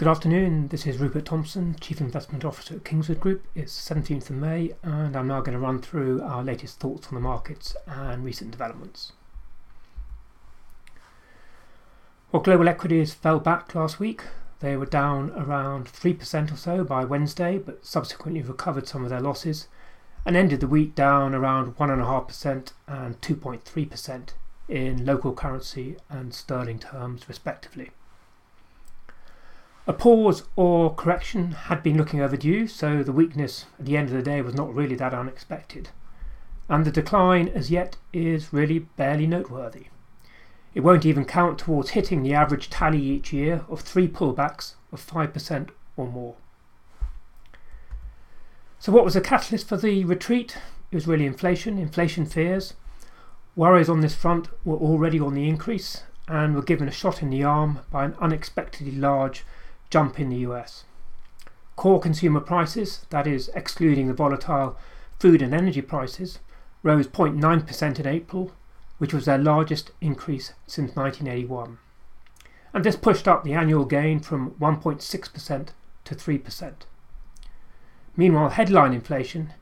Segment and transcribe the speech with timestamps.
[0.00, 3.44] Good afternoon, this is Rupert Thompson, Chief Investment Officer at Kingswood Group.
[3.54, 7.16] It's 17th of May, and I'm now going to run through our latest thoughts on
[7.16, 9.12] the markets and recent developments.
[12.32, 14.22] Well, global equities fell back last week.
[14.60, 19.20] They were down around 3% or so by Wednesday, but subsequently recovered some of their
[19.20, 19.68] losses
[20.24, 24.28] and ended the week down around 1.5% and 2.3%
[24.66, 27.90] in local currency and sterling terms, respectively.
[29.90, 34.14] A pause or correction had been looking overdue, so the weakness at the end of
[34.14, 35.88] the day was not really that unexpected.
[36.68, 39.86] And the decline as yet is really barely noteworthy.
[40.74, 45.04] It won't even count towards hitting the average tally each year of three pullbacks of
[45.04, 46.36] 5% or more.
[48.78, 50.56] So, what was the catalyst for the retreat?
[50.92, 52.74] It was really inflation, inflation fears.
[53.56, 57.30] Worries on this front were already on the increase and were given a shot in
[57.30, 59.44] the arm by an unexpectedly large
[59.90, 60.84] jump in the US.
[61.76, 64.76] Core consumer prices, that is, excluding the volatile
[65.18, 66.38] food and energy prices,
[66.82, 68.52] rose 0.9% in April,
[68.98, 71.78] which was their largest increase since 1981.
[72.72, 75.68] And this pushed up the annual gain from 1.6%
[76.04, 76.72] to 3%.
[78.16, 79.54] Meanwhile, headline inflation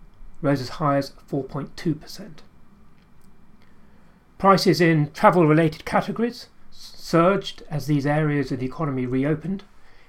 [0.43, 2.31] rose as high as 4.2%.
[4.39, 9.65] Prices in travel related categories surged as these areas of the economy reopened.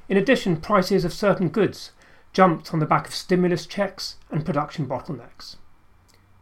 [0.10, 1.92] In addition, prices of certain goods
[2.34, 5.56] jumped on the back of stimulus checks and production bottlenecks.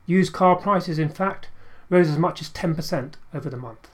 [0.05, 1.49] Used car prices, in fact,
[1.89, 3.89] rose as much as 10% over the month.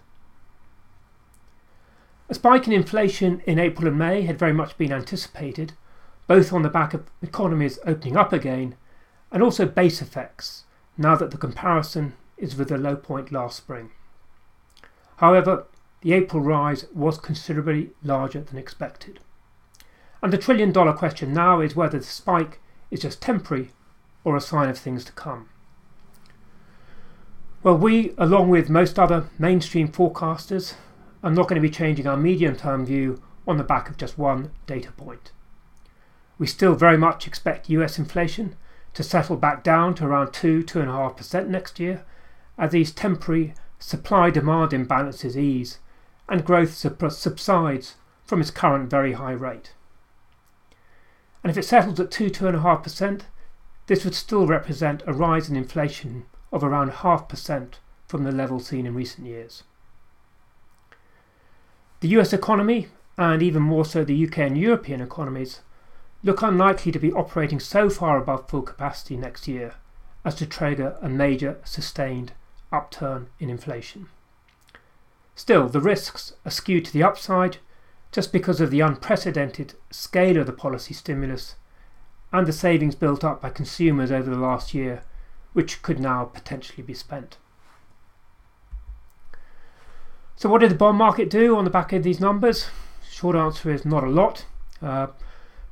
[2.29, 5.73] A spike in inflation in April and May had very much been anticipated,
[6.27, 8.75] both on the back of economies opening up again
[9.31, 10.66] and also base effects
[10.97, 13.91] now that the comparison is with the low point last spring.
[15.17, 15.66] However,
[16.01, 19.19] the April rise was considerably larger than expected.
[20.23, 23.71] And the trillion dollar question now is whether the spike is just temporary
[24.23, 25.50] or a sign of things to come.
[27.61, 30.75] Well, we, along with most other mainstream forecasters,
[31.22, 34.17] are not going to be changing our medium term view on the back of just
[34.17, 35.33] one data point.
[36.38, 38.56] We still very much expect US inflation
[38.94, 42.06] to settle back down to around 2 2.5% next year
[42.57, 45.79] as these temporary supply demand imbalances ease
[46.29, 49.73] and growth subsides from its current very high rate.
[51.44, 53.22] And if it settles at 2 2.5%,
[53.88, 58.59] this would still represent a rise in inflation of around half percent from the level
[58.59, 59.64] seen in recent years.
[62.00, 62.88] The US economy,
[63.18, 65.62] and even more so the UK and European economies,
[66.24, 69.75] look unlikely to be operating so far above full capacity next year
[70.24, 72.31] as to trigger a major sustained
[72.72, 74.08] upturn in inflation.
[75.36, 77.58] Still, the risks are skewed to the upside
[78.13, 81.56] just because of the unprecedented scale of the policy stimulus
[82.31, 85.03] and the savings built up by consumers over the last year,
[85.53, 87.38] which could now potentially be spent.
[90.35, 92.68] So, what did the bond market do on the back of these numbers?
[93.09, 94.45] Short answer is not a lot.
[94.81, 95.07] Uh,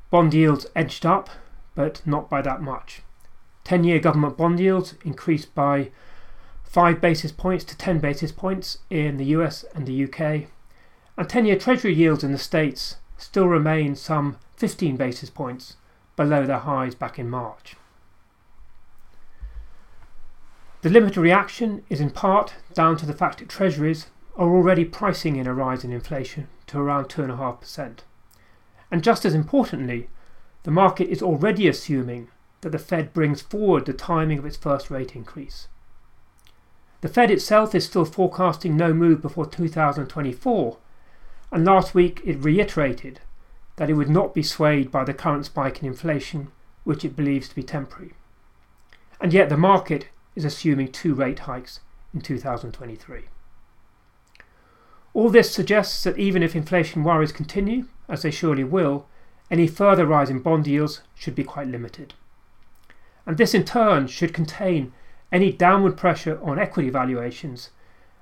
[0.09, 1.29] bond yields edged up,
[1.75, 3.02] but not by that much.
[3.66, 5.91] 10 year government bond yields increased by
[6.63, 10.47] 5 basis points to 10 basis points in the US and the UK,
[11.22, 15.76] and 10 year Treasury yields in the States still remain some 15 basis points
[16.16, 17.76] below their highs back in March.
[20.82, 25.36] The limited reaction is in part down to the fact that Treasuries are already pricing
[25.36, 28.00] in a rise in inflation to around 2.5%.
[28.90, 30.09] And just as importantly,
[30.64, 32.30] the market is already assuming
[32.62, 35.68] that the Fed brings forward the timing of its first rate increase.
[37.02, 40.80] The Fed itself is still forecasting no move before 2024,
[41.51, 43.19] and last week it reiterated
[43.75, 46.51] that it would not be swayed by the current spike in inflation,
[46.84, 48.13] which it believes to be temporary.
[49.19, 51.79] And yet the market is assuming two rate hikes
[52.13, 53.23] in 2023.
[55.13, 59.08] All this suggests that even if inflation worries continue, as they surely will,
[59.49, 62.14] any further rise in bond yields should be quite limited.
[63.26, 64.93] And this in turn should contain
[65.31, 67.70] any downward pressure on equity valuations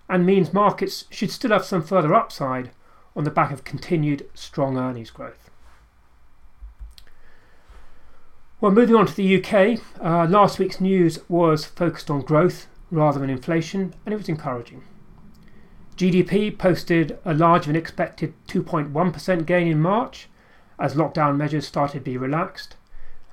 [0.09, 2.71] and means markets should still have some further upside
[3.15, 5.49] on the back of continued strong earnings growth.
[8.61, 13.19] Well, moving on to the UK, uh, last week's news was focused on growth rather
[13.19, 14.83] than inflation, and it was encouraging.
[15.95, 20.27] GDP posted a larger than expected 2.1% gain in March
[20.77, 22.75] as lockdown measures started to be relaxed,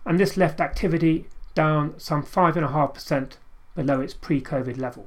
[0.04, 3.32] and this left activity down some 5.5%
[3.74, 5.06] below its pre Covid level.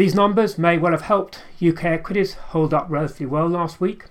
[0.00, 4.06] These numbers may well have helped UK equities hold up relatively well last week,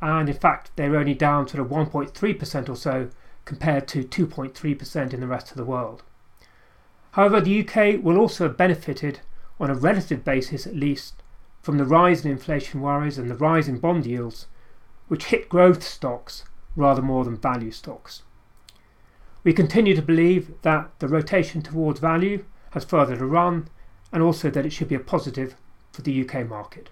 [0.00, 3.10] and in fact, they're only down sort of 1.3% or so
[3.44, 6.04] compared to 2.3% in the rest of the world.
[7.14, 9.18] However, the UK will also have benefited,
[9.58, 11.20] on a relative basis at least,
[11.60, 14.46] from the rise in inflation worries and the rise in bond yields,
[15.08, 16.44] which hit growth stocks
[16.76, 18.22] rather more than value stocks.
[19.42, 23.68] We continue to believe that the rotation towards value has further to run
[24.14, 25.56] and also that it should be a positive
[25.92, 26.88] for the UK market.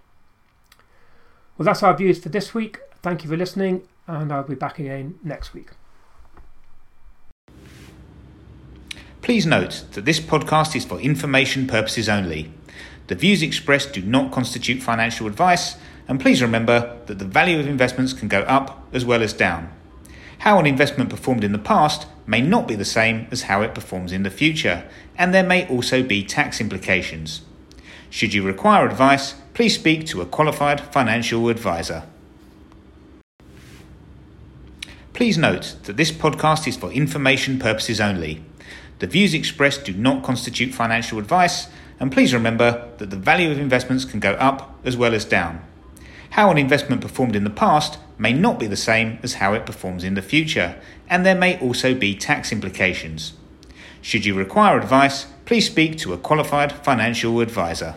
[1.56, 2.80] Well, that's our views for this week.
[3.00, 5.70] Thank you for listening, and I'll be back again next week.
[9.22, 12.52] Please note that this podcast is for information purposes only.
[13.06, 15.76] The views expressed do not constitute financial advice,
[16.08, 19.70] and please remember that the value of investments can go up as well as down.
[20.38, 23.74] How an investment performed in the past may not be the same as how it
[23.74, 24.84] performs in the future,
[25.16, 27.42] and there may also be tax implications.
[28.10, 32.04] Should you require advice, please speak to a qualified financial advisor.
[35.12, 38.42] Please note that this podcast is for information purposes only.
[38.98, 41.68] The views expressed do not constitute financial advice,
[41.98, 45.62] and please remember that the value of investments can go up as well as down.
[46.32, 49.67] How an investment performed in the past may not be the same as how it
[49.67, 53.34] performs in the future, and there may also be tax implications.
[54.00, 57.96] Should you require advice, please speak to a qualified financial advisor.